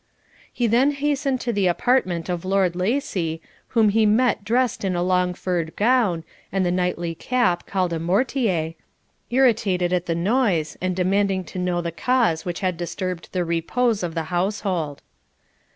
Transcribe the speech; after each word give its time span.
He 0.51 0.65
then 0.65 0.89
hastened 0.93 1.39
to 1.41 1.53
the 1.53 1.67
apartment 1.67 2.27
of 2.27 2.43
Lord 2.43 2.75
Lacy, 2.75 3.39
whom 3.77 3.89
he 3.89 4.07
met 4.07 4.43
dressed 4.43 4.83
in 4.83 4.95
a 4.95 5.03
long 5.03 5.35
furred 5.35 5.75
gown 5.75 6.23
and 6.51 6.65
the 6.65 6.71
knightly 6.71 7.13
cap 7.13 7.67
called 7.67 7.93
a 7.93 7.99
MORTIER, 7.99 8.73
irritated 9.29 9.93
at 9.93 10.07
the 10.07 10.15
noise, 10.15 10.75
and 10.81 10.95
demanding 10.95 11.43
to 11.43 11.59
know 11.59 11.81
the 11.83 11.91
cause 11.91 12.45
which 12.45 12.61
had 12.61 12.77
disturbed 12.77 13.29
the 13.31 13.45
repose 13.45 14.01
of 14.01 14.15
the 14.15 14.23
household. 14.33 15.03